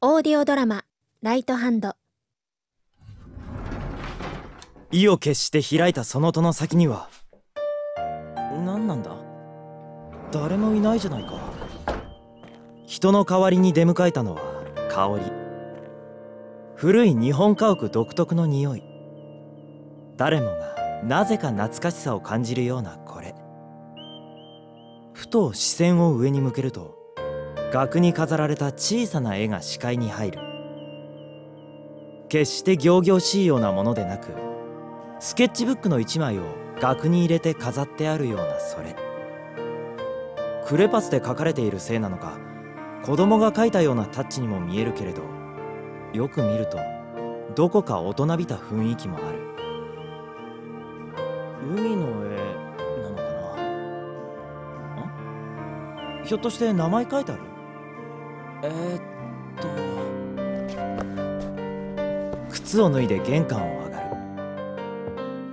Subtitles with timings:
[0.00, 0.84] オーディオドラマ
[1.22, 1.96] 「ライトハンド」
[4.92, 7.08] 意を決して開いたその戸の先には
[8.64, 9.10] 何なんだ？
[10.30, 11.40] 誰もいないじゃないか。
[12.86, 14.40] 人の代わりに出迎えたのは
[14.88, 15.32] 香り
[16.76, 18.84] 古い日本家屋独特の匂い。
[20.16, 23.34] 誰もがなぜか懐かしさを感じるようなこれ。
[25.12, 26.97] ふと視線を上に向けると
[27.70, 30.40] 額に飾られた小さな絵が視界に入る。
[32.28, 34.28] 決して仰々しいようなものでなく
[35.18, 36.42] スケッチブックの一枚を
[36.80, 38.96] 額に入れて飾ってあるようなそれ。
[40.66, 42.38] クレパスで描かれているせいなのか
[43.02, 45.22] 子供が描いたようなタッチにも見えるけれど
[46.12, 46.78] よく見ると
[47.54, 49.38] どこか大人びた雰囲気もある。
[51.62, 52.36] 海の絵
[53.02, 53.22] なのか
[54.96, 56.22] な？
[56.22, 57.42] んひょっとして名前書いてある？
[58.62, 59.00] えー、っ
[59.60, 59.68] と。
[62.50, 64.08] 靴を脱いで玄関を上がる。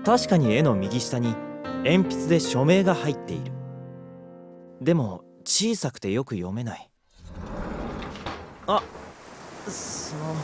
[0.03, 1.35] 確かに絵の右下に
[1.83, 3.52] 鉛筆で署名が入っている。
[4.81, 6.89] でも小さくてよく読めない。
[8.67, 8.81] あ
[9.67, 10.35] その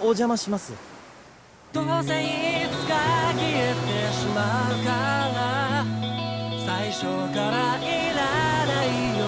[0.00, 0.72] お邪魔します。
[1.72, 2.26] どうせい
[2.68, 2.94] つか
[3.34, 4.90] 消えてしまうか
[5.34, 5.84] ら。
[6.66, 7.02] 最初
[7.34, 7.80] からい
[8.14, 8.18] ら
[8.66, 9.19] ない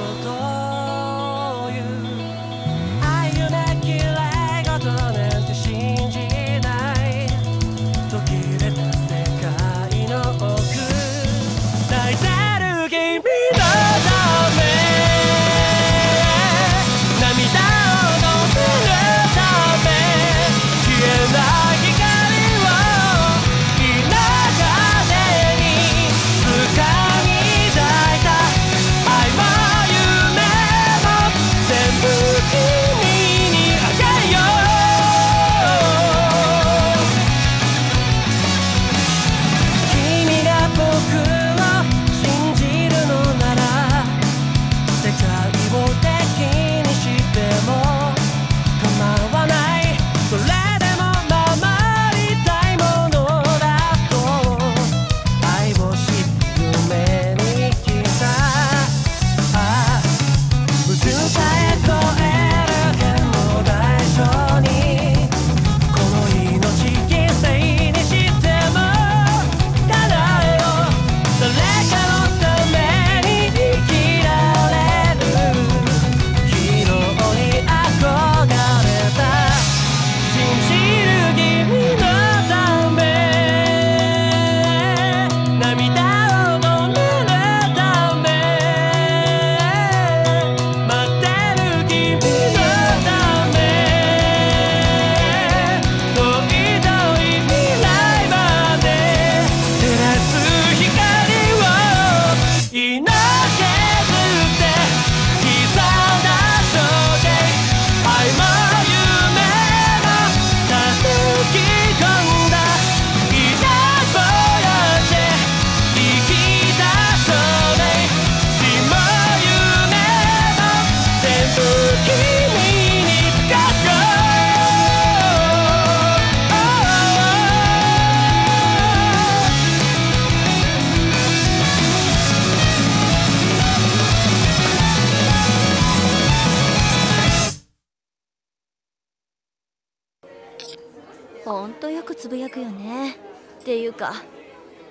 [141.44, 143.16] ほんとよくつぶやくよね。
[143.60, 144.14] っていうか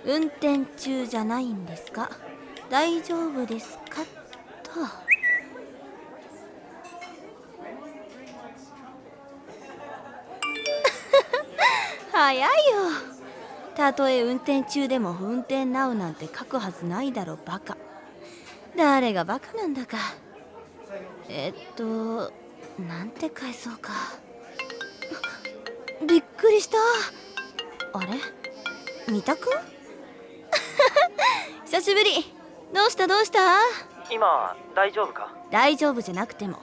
[0.05, 2.09] 運転中じゃないんですか？
[2.69, 4.01] 大丈夫ですか？
[4.63, 4.71] と。
[12.11, 12.49] 早いよ。
[13.75, 17.77] たとえ運転中でも運転なうなんて書くはずないだろバカ。
[18.75, 19.97] 誰がバカなんだか。
[21.29, 22.31] えっと
[22.79, 23.91] なんて返そうか。
[26.07, 26.77] びっくりした。
[27.93, 28.13] あれ？
[29.07, 29.51] 三田くん
[31.65, 32.33] 久しぶり。
[32.73, 33.07] どうした？
[33.07, 33.39] どうした？
[34.09, 35.31] 今大丈夫か？
[35.51, 36.57] 大丈夫じゃなくても。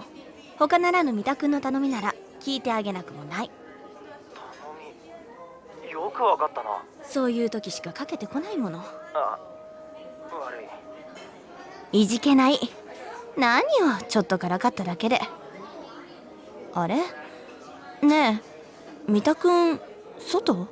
[0.58, 3.50] 他ならぬ三田くんの頼みなら聞いてあげなくもない。
[5.82, 5.90] 頼み？
[5.90, 6.82] よくわかったな。
[7.04, 8.80] そういう時しかかけてこないもの。
[9.14, 9.38] あ
[10.32, 10.68] 悪
[11.92, 12.02] い。
[12.02, 12.58] いじけない。
[13.36, 13.64] 何よ
[14.08, 15.20] ちょっとからかっただけで。
[16.74, 16.96] あれ？
[18.02, 18.57] ねえ
[19.08, 19.80] 三田くん
[20.18, 20.68] 外？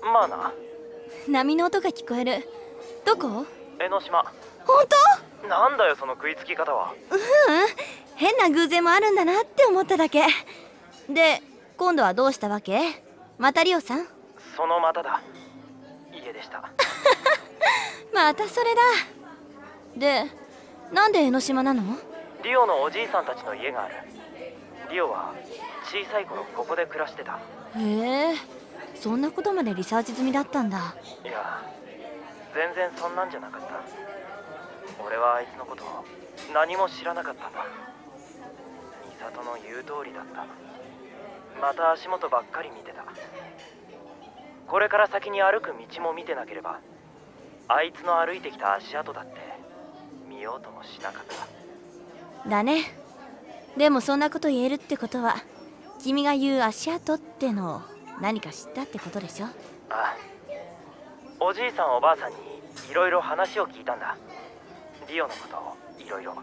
[0.00, 0.52] まあな。
[1.28, 2.48] 波の音が聞こえる。
[3.04, 3.46] どこ？
[3.80, 4.22] 江ノ島。
[4.64, 4.86] 本
[5.42, 5.48] 当？
[5.48, 6.94] なんだよその食いつき方は。
[8.14, 10.26] 変な偶然もあるんだなって思っただけ。
[11.08, 11.42] で
[11.76, 12.78] 今度はどうしたわけ？
[13.38, 14.06] またリオさん？
[14.56, 15.20] そのまただ。
[16.12, 16.62] 家でした。
[18.14, 18.80] またそれだ。
[19.96, 20.26] で
[20.92, 21.82] なんで江ノ島なの？
[22.44, 23.94] リオのおじいさんたちの家がある。
[24.92, 25.34] リオは
[25.88, 27.38] 小さい頃ここで暮らしてた。
[27.76, 28.34] へえ
[28.94, 30.94] そんなことまでリサーチ済みだったんだ。
[31.24, 31.62] いや
[32.54, 33.68] 全然そんなんじゃなかった。
[35.02, 36.04] 俺はあいつのことを
[36.52, 37.64] 何も知らなかったんだ。
[39.10, 40.44] 美里の言う通りだった。
[41.60, 43.04] また足元ばっかり見てた。
[44.66, 46.80] これから先に歩く道も見てなければ
[47.68, 49.32] あいつの歩いてきた足跡だって
[50.28, 51.24] 見ようともしなかっ
[52.44, 52.50] た。
[52.50, 52.82] だね。
[53.78, 55.36] でもそんなこと言えるってことは
[55.98, 57.80] 君が言う足跡ってのを
[58.20, 59.46] 何か知ったってことでしょ？
[59.46, 59.50] あ
[59.90, 60.16] あ
[61.40, 62.36] おじいさんおばあさんに
[62.90, 64.16] いろいろ話を聞いたんだ。
[65.08, 66.34] リオのことをいろいろ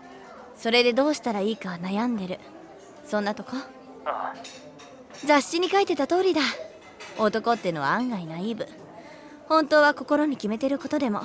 [0.55, 2.39] それでどうしたらいいか悩んでる。
[3.03, 3.51] そんなとこ？
[4.05, 4.35] ああ。
[5.25, 6.41] 雑誌に書いてた通りだ。
[7.17, 8.67] 男ってのは案外ナイーブ。
[9.47, 11.21] 本当は心に決めてることでも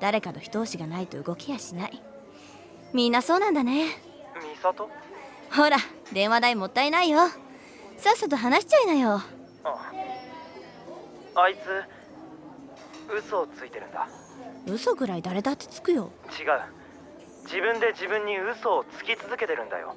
[0.00, 2.02] 誰かの一押しがないと動きやしない。
[2.92, 3.86] みんなそうなんだね。
[4.34, 4.88] 美里？
[5.56, 5.76] ほら
[6.12, 7.20] 電話代もったいないよ
[7.96, 9.20] さっさと話しちゃいなよ。
[9.64, 9.92] あ
[11.34, 11.58] ああいつ
[13.12, 14.06] 嘘をついてるんだ。
[14.66, 16.10] 嘘ぐらい誰だってつくよ。
[16.38, 16.46] 違う。
[17.44, 19.94] 自分で自分に嘘をつき続けてるんだよ。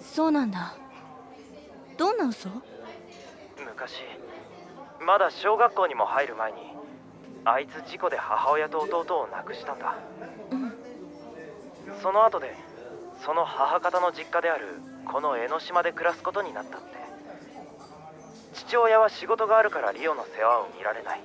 [0.00, 0.74] そうなんだ。
[1.96, 2.48] どんな嘘？
[3.58, 4.02] 昔
[5.04, 6.58] まだ小学校にも入る前に
[7.44, 9.96] あいつ事故で母親と弟を亡くしたんだ。
[10.50, 10.72] うん。
[12.02, 12.54] その後で
[13.24, 14.80] その母方の実家である
[15.10, 16.88] この江ノ島で暮らすことになったって
[18.52, 21.20] 父親は仕事があるからリオの世話を見られない。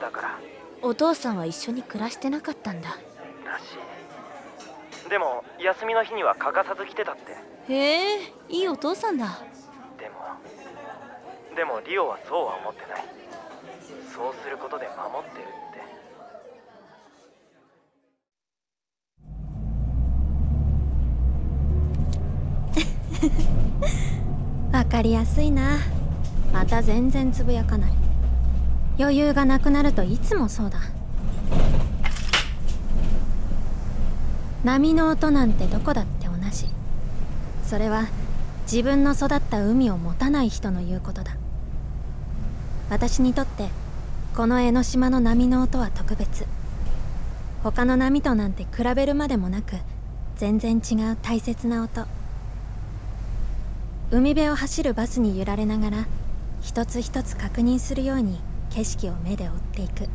[0.00, 0.38] だから。
[0.82, 2.96] お父さんは一緒に暮らしてなかったんだ。
[3.44, 3.62] らし
[5.06, 5.08] い。
[5.08, 7.32] でも休みの日には欠かさず来てたって。
[7.72, 9.40] へえいいお父さんだ。
[9.98, 10.14] でも。
[11.56, 13.04] でもリオはそうは思ってない。
[14.14, 15.52] そうすることで守ってるって。
[24.76, 25.78] わかりやすいな
[26.52, 27.92] また全然つぶやかない。
[28.98, 30.78] 余裕がなくなるといつもそうだ。
[34.64, 36.66] 波の音なんてどこだって同じ。
[37.64, 38.06] それは
[38.70, 41.36] 自分の育った海を持たない人の言うことだ。
[42.90, 43.68] 私にとって
[44.36, 46.46] この江ノ島の波の音は特別。
[47.62, 49.76] 他の波となんて比べるまでもなく
[50.36, 52.06] 全然違う大切な音。
[54.10, 56.06] 海辺を走るバスに揺られながら
[56.62, 58.38] 一つ一つ確認するように
[58.70, 60.08] 景色を目で追っていく。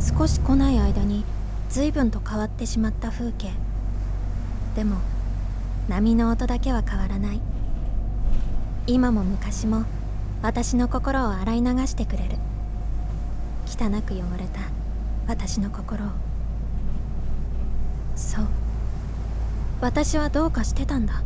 [0.00, 1.24] 少し来ない間に
[1.68, 3.50] 随分と変わってしまった風景。
[4.76, 4.96] でも
[5.88, 7.40] 波の音だけは変わらない。
[8.86, 9.84] 今も昔も
[10.42, 12.36] 私の心を洗い流してくれる。
[13.66, 14.60] 汚く汚れた
[15.26, 16.08] 私の心を。
[18.14, 18.46] そう。
[19.80, 21.22] 私はどうかしてたんだ。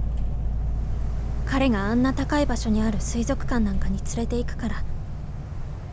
[1.46, 4.82] 彼があんな高い場所にある水族館なんかに連れて行くから。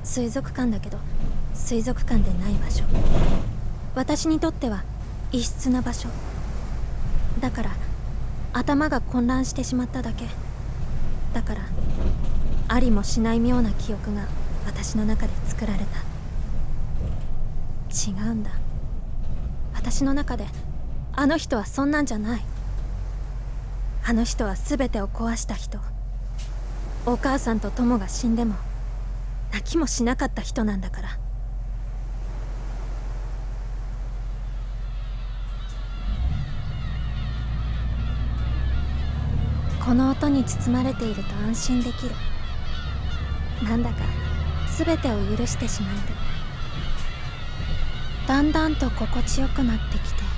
[0.03, 0.97] 水族館だけど
[1.53, 2.83] 水族館でない場所。
[3.95, 4.83] 私にとっては
[5.31, 6.09] 異質な場所。
[7.41, 7.71] だから
[8.53, 10.25] 頭が混乱してしまっただけ。
[11.33, 11.61] だから
[12.67, 14.25] ありもしない妙な記憶が
[14.65, 15.85] 私の中で作られた。
[17.91, 18.51] 違うんだ。
[19.73, 20.47] 私の中で
[21.13, 22.41] あの人はそんなんじゃない。
[24.09, 25.77] あの人は全てを壊した人。
[27.05, 28.55] お母さんと友が死んでも
[29.53, 31.09] 泣きもしなかった人なんだから。
[39.85, 42.15] この音に包まれていると安心できる。
[43.63, 43.97] なんだか
[44.75, 46.01] 全てを許してしまえる。
[48.27, 50.28] だんだんと心地よくなってきて。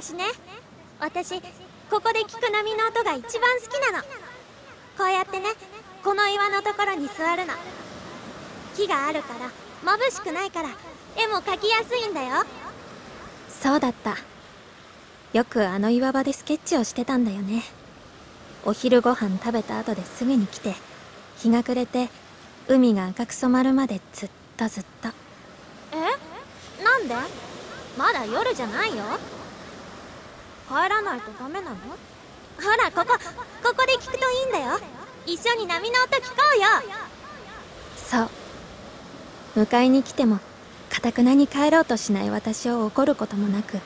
[0.00, 0.26] 私ね。
[1.00, 1.40] 私
[1.90, 4.04] ここで聞く波の音が一番好きなの。
[4.96, 5.46] こうやってね
[6.04, 7.54] この岩のところに座るの。
[8.76, 9.50] 木があるから
[9.96, 10.68] 眩しくないから
[11.16, 12.44] 絵も描きやすいんだよ。
[13.48, 14.14] そうだった。
[15.32, 17.64] よくあの岩場でスケッチをしてたんだよね。
[18.64, 20.76] お昼ご飯食べた後ですぐに来て
[21.38, 22.08] 日が暮れて
[22.68, 25.08] 海が赤く染まるまでずっとずっと。
[25.90, 26.84] え？
[26.84, 27.16] なんで？
[27.96, 29.02] まだ夜じゃないよ
[30.68, 31.76] 帰らないとダメなの？
[31.76, 33.18] ほらここ
[33.62, 34.78] ここで聞くといいんだよ。
[35.26, 36.66] 一緒に波の音聞こうよ。
[37.96, 38.30] そう。
[39.64, 40.40] 迎えに来ても
[40.90, 43.80] かたくなに帰ろうとしない私を怒ることもなく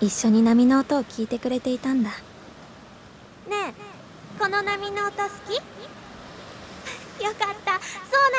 [0.00, 2.10] 一緒に波の音を聞いてくれていたんだ。
[2.10, 2.16] ね
[3.68, 3.74] え
[4.38, 5.56] この波の音好き？
[7.24, 7.72] よかった。
[7.80, 7.80] そ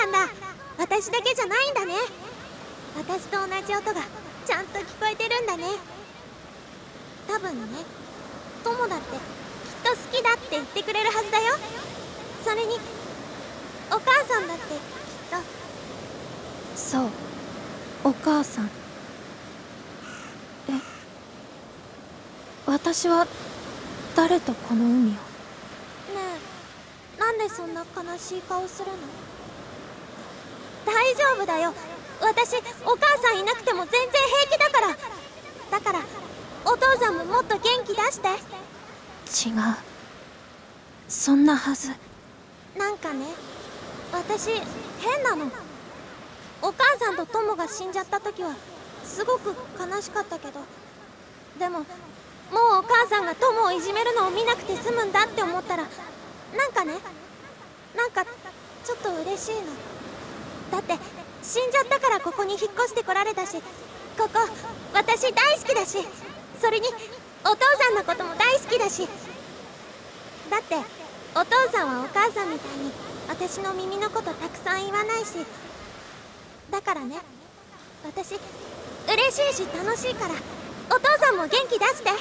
[0.08, 0.34] うなんだ。
[0.78, 1.94] 私だけじゃないんだね。
[2.98, 4.02] 私と同じ音が
[4.46, 5.66] ちゃんと聞こえてるんだね
[7.28, 7.86] 多分ね。
[8.64, 9.22] 友だってきっ
[9.84, 11.54] と好きだって言ってくれるはずだよ。
[12.44, 12.80] それに
[13.92, 14.80] お母さんだってきっ
[15.30, 15.38] と。
[16.76, 17.10] そう。
[18.04, 18.66] お母さん。
[18.66, 18.70] え
[22.66, 23.28] 私は
[24.16, 25.14] 誰とこの海を？
[25.14, 25.18] ね
[27.18, 28.98] えなんでそんな悲しい顔するの？
[30.86, 31.74] 大丈夫だよ。
[32.22, 34.12] 私お母さんいなくても全然
[34.50, 34.98] 平気だから。
[35.70, 36.00] だから
[36.70, 38.28] お父さんももっと元気出して。
[39.50, 39.56] 違う。
[41.08, 41.94] そんなはず。
[42.78, 43.26] なんかね
[44.12, 44.52] 私
[45.00, 45.46] 変なの。
[46.62, 48.54] お母さんと友が死んじゃった時は
[49.06, 50.60] すごく悲しかったけど。
[51.58, 51.86] でももう
[52.80, 56.94] お母さんが友をいじめるのを見なくて済むんだって思ったらなんかね
[57.96, 58.26] なんか
[58.84, 59.62] ちょっと嬉しいの。
[60.72, 60.98] だって
[61.42, 63.58] 死んじゃったからここに引っ越してこられたし
[64.18, 64.30] ここ
[64.94, 66.06] 私大好きだし
[66.60, 66.88] それに
[67.46, 69.08] お父さんのことも大好きだし。
[70.50, 70.76] だって
[71.36, 72.92] お父さんはお母さんみたいに
[73.28, 75.46] 私の耳のことたくさん言わないし。
[76.72, 77.18] だからね
[78.04, 78.40] 私
[79.08, 80.36] 嬉しいし楽しいから
[80.90, 82.12] お父さんも元気出して。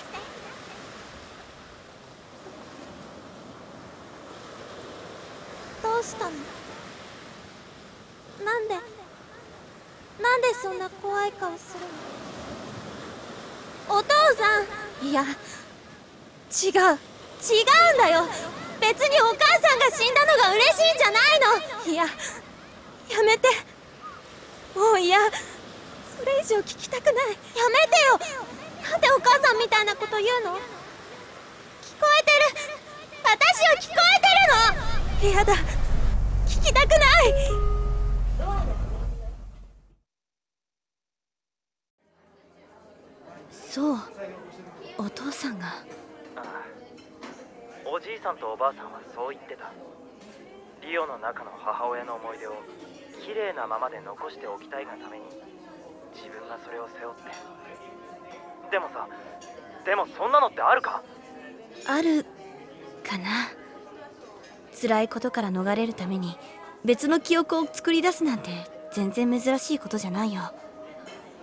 [5.83, 6.31] どうしたの？
[8.45, 12.16] なんでなんでそんな怖い顔するの？
[13.89, 14.61] お父さ
[15.03, 15.07] ん。
[15.07, 15.29] いや違う。
[16.51, 18.27] 違うんだよ。
[18.81, 21.41] 別にお母さんが死んだのが嬉しいんじゃない
[21.87, 21.93] の。
[21.93, 23.49] いややめて。
[24.75, 25.19] もう嫌
[26.19, 27.15] それ以上聞きたくない。
[27.15, 27.19] や
[27.71, 28.19] めてよ。
[28.91, 30.57] なんでお母さんみたいなこと言うの？
[30.57, 30.59] 聞
[32.01, 32.61] こえてる。
[33.25, 33.31] 私
[33.65, 33.95] は聞こ
[35.21, 35.35] えてるの。
[35.35, 35.55] 嫌だ。
[36.47, 37.66] 聞きたくない。
[43.77, 43.99] そう。
[44.97, 45.67] お父さんが。
[47.85, 49.71] おじいさんとおばあさんはそう言ってた。
[50.81, 52.53] リオの中の母親の思い出を
[53.23, 55.25] 綺麗なままで残しておきたいがために
[56.15, 58.71] 自分がそれを背負って。
[58.71, 59.07] でもさ
[59.85, 61.03] でもそんなのってあるか？
[61.87, 62.25] ある
[63.05, 63.51] かな。
[64.81, 66.39] 辛いことから逃れるために
[66.83, 68.49] 別の記憶を作り出すなんて
[68.95, 70.41] 全然珍しいことじゃないよ。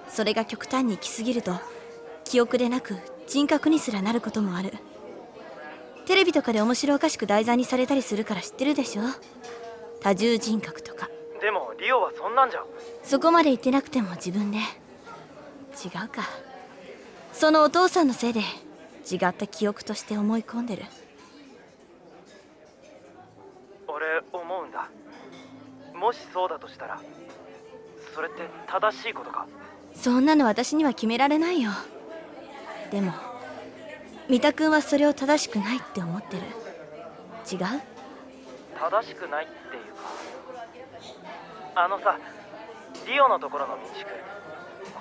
[0.08, 1.54] それが極端に行き過ぎると
[2.34, 2.98] 記憶でなく
[3.28, 4.74] 人格にすらなることもある。
[6.08, 9.04] テレビとかで面白おかしく題材にされたりするから知ってるでしょ。
[10.02, 11.12] 多重人格とか。
[11.40, 12.64] でもリオはそんなんじゃ。
[13.04, 14.58] そこまで言ってなくても自分で。
[14.58, 14.62] 違
[16.04, 16.24] うか。
[17.34, 20.86] そのお父さんのせいで違った記憶として思い込んでる。
[23.88, 24.90] 俺思うんだ。
[25.94, 27.00] もしそうだとしたら
[28.16, 29.46] それって正しいことか？
[29.94, 31.70] そんなの私には決められないよ
[32.94, 33.12] でも
[34.30, 36.44] 三田君はそれを正しくないって思ってる。
[37.52, 37.60] 違う？
[38.80, 39.94] 正しくないっていう
[41.74, 42.20] かあのさ
[43.08, 44.06] リオのところの民宿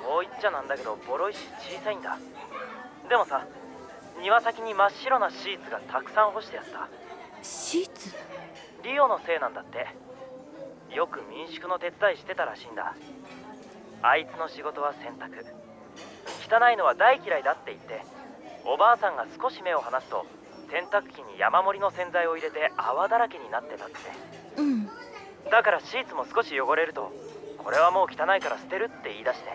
[0.02, 2.16] こう言っちゃなんだけどボロいし小さいんだ。
[3.10, 3.44] でもさ
[4.22, 6.88] 庭先に真っ白なシーツがたくさん干してあった。
[7.42, 8.08] シーツ？
[8.84, 9.86] リオのせいなんだって。
[10.96, 12.94] よく民宿の手伝いしてたらしいんだ。
[14.00, 15.44] あいつの仕事は洗濯
[16.52, 18.04] 汚いのは大嫌いだって言って
[18.66, 20.26] おばあさんが少し目を離すと
[20.70, 23.96] 洗濯機に山盛りの洗剤を入れて泡だらけになってたって。
[24.58, 24.86] うん。
[25.50, 27.10] だからシーツも少し汚れると
[27.56, 29.48] これはもう汚いから捨てるって言い出して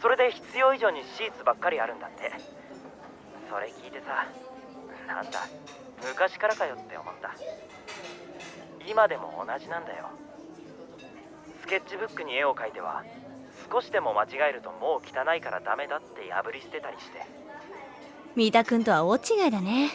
[0.00, 2.32] それで必要以上にシーツばっかりあるんだって。
[3.50, 4.26] それ聞いてさ
[5.06, 5.40] なんだ
[6.06, 7.34] 昔からかよって思った。
[8.88, 10.08] 今でも同じなんだよ。
[11.60, 13.04] スケッチブックに絵を描いては
[13.70, 17.24] 少しでも間違えるともう汚いからダメだって破り捨てたりして。
[18.34, 19.90] 三田君とは大違いだね。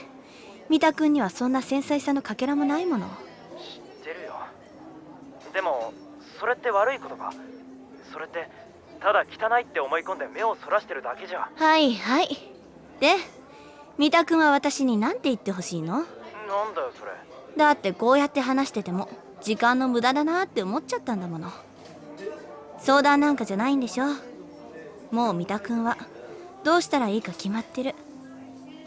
[0.70, 3.08] 三田君にはそんな繊細さのかけらもないもの。
[3.08, 4.36] 知ってるよ。
[5.53, 5.94] でも
[6.39, 7.34] それって悪いことか？
[8.12, 8.50] それって
[9.01, 11.50] ただ汚いって思い込んで目をそらしてるだけじゃ。
[11.55, 12.27] はいはい。
[13.00, 13.15] で
[13.98, 15.98] 三田君は私に何て言ってほしいの？
[15.98, 16.05] なん
[16.74, 17.12] だよそれ。
[17.58, 19.10] だってこうやって話してても
[19.41, 21.51] 時間の無駄だなって思っちゃったんだもの
[22.86, 24.06] 相談なんかじゃないんでしょ。
[25.10, 25.98] もう三田君は。
[26.63, 27.96] どうしたらいいか決まってる。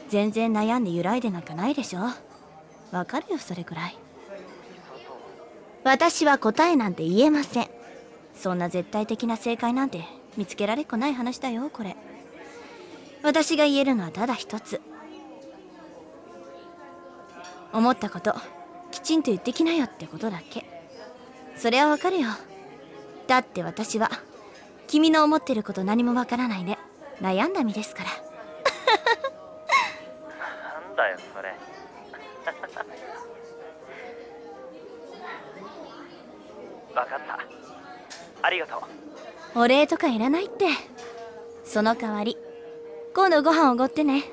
[0.08, 2.02] 全然悩んで揺らいでなんかないでしょ。
[2.92, 3.98] わかるよそれくらい。
[5.82, 7.68] 私は答えなんて言えません。
[8.36, 10.04] そんな絶対的な正解なんて
[10.36, 11.96] 見つけられっこない話だよこれ。
[13.24, 14.80] 私が言えるのはただ一つ。
[17.72, 18.36] 思ったこと
[18.92, 20.64] きちんと言ってきなよってことだけ。
[21.56, 22.28] それはわかるよ。
[23.28, 24.10] だって私は
[24.86, 26.78] 君の思ってること何もわからないで
[27.20, 28.10] 悩んだ身ですから。
[30.88, 31.54] なんだよそれ。
[36.94, 37.38] 分かった。
[38.42, 38.78] ありがと
[39.54, 39.60] う。
[39.60, 40.66] お礼とかいらないって。
[41.64, 42.38] その代わり
[43.14, 44.24] 今度ご飯おごってね。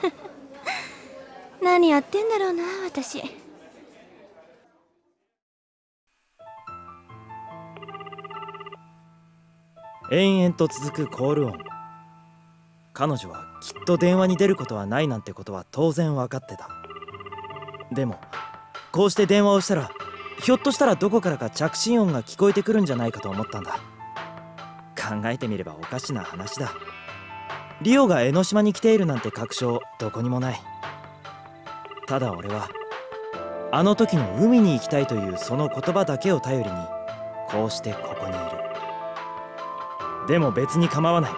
[1.60, 3.22] 何やってんだろうな私
[10.12, 11.58] 延々と続くコール音。
[12.92, 16.70] 彼女はきっと電話に出ることはないなんてことは当然分かってた。
[17.92, 18.20] でも
[18.92, 19.90] こうして電話をしたら
[20.38, 23.80] ひょっとしたらどこからか着信音が聞こえてくるんじゃないかと思ったんだ。
[24.96, 26.72] 考えてみればおかしな話だ。
[27.82, 30.60] リオが江ノ島に来ているなんて確証どこにもない。
[32.06, 32.68] ただ俺は
[33.72, 36.76] あの時の海に行きたいというその言葉だけを頼りに
[37.48, 38.45] こうしてここに。
[40.28, 41.30] でも別に構わない。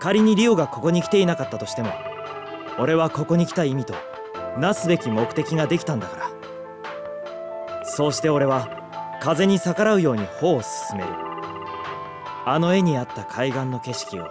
[0.00, 1.90] 仮にリオがここに来ていなかったとしても
[2.78, 3.94] 俺はここに来た意味と
[4.58, 7.84] なすべき目的ができたんだから。
[7.84, 8.68] そうして俺は
[9.22, 11.08] 風に逆らうように歩を進める。
[12.46, 14.28] あの絵にあった海岸の景色を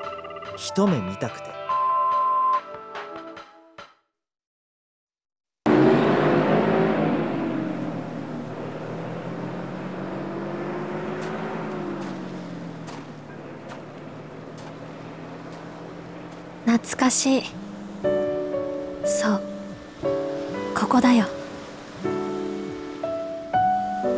[0.57, 1.52] 一目見たくて。
[16.73, 17.43] 懐かしい。
[19.05, 19.41] そう。
[20.73, 21.27] ここだよ。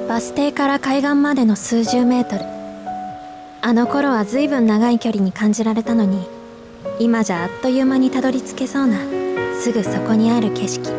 [0.08, 2.46] バス停から海岸までの数十メートル。
[3.62, 6.30] あの頃は随分長い距離に感じられたのに
[6.98, 9.00] 今じゃあっという間にたどり着けそうな
[9.60, 10.94] すぐそこにある景色。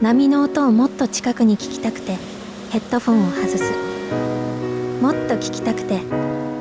[0.00, 2.16] 波の音をもっと近くに聞きたくて
[2.70, 3.74] ヘッドフォンを外す。
[5.02, 6.00] もっと聞きたくて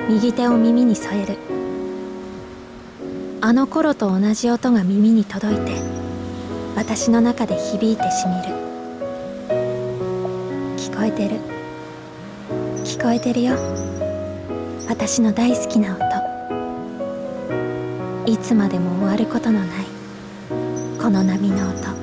[0.09, 1.58] 右手を耳に添える。
[3.49, 5.71] あの頃と同じ音が耳に届いて
[6.75, 8.49] 私の中で響いてしみる。
[10.77, 11.37] 聞こえてる。
[12.83, 13.55] 聞こえてるよ。
[14.87, 16.03] 私の大好きな音。
[18.31, 19.69] いつまでも終わることのない
[21.01, 21.98] この波の音。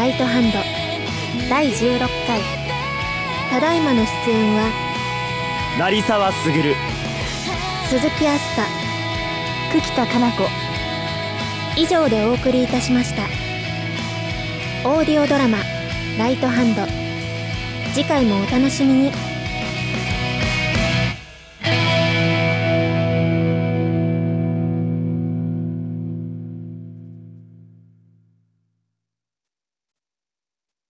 [0.00, 0.58] ライトハンド」
[1.50, 2.40] 第16回。
[3.50, 4.70] ただいまの出演は
[5.78, 6.74] 成沢卓。
[7.86, 8.62] 鈴木あすか
[9.70, 10.48] 久喜田かな子。
[11.76, 13.24] 以上でお送りいたしました。
[14.88, 15.58] オーディオドラマ
[16.16, 16.86] 「ライトハンド」
[17.92, 19.12] 次回もお楽しみに